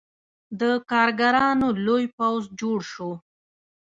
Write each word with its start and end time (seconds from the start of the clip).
د 0.59 0.61
کارګرانو 0.91 1.67
لوی 1.85 2.05
پوځ 2.17 2.43
جوړ 2.59 2.79
شو. 2.91 3.11